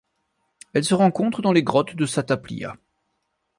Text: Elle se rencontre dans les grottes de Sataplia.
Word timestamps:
Elle 0.73 0.83
se 0.83 0.95
rencontre 0.95 1.43
dans 1.43 1.51
les 1.53 1.61
grottes 1.61 1.95
de 1.95 2.07
Sataplia. 2.07 2.75